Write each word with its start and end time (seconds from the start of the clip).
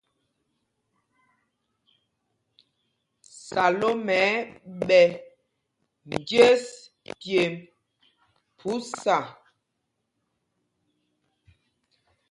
Salóma 3.47 4.13
ɛ́ 4.29 4.33
ɛ́ 4.37 4.47
ɓɛ̄ 4.87 5.05
njes 6.19 6.63
pyêmb 7.19 7.53
phúsa. 8.57 9.17